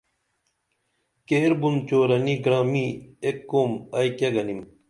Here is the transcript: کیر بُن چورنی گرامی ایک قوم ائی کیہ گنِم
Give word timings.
کیر 1.27 1.51
بُن 1.59 1.75
چورنی 1.87 2.35
گرامی 2.43 2.85
ایک 3.23 3.37
قوم 3.49 3.71
ائی 3.97 4.09
کیہ 4.17 4.29
گنِم 4.35 4.59